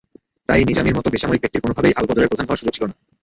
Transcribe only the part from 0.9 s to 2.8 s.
মতো বেসামরিক ব্যক্তির কোনোভাবেই আলবদরের প্রধান হওয়ার সুযোগ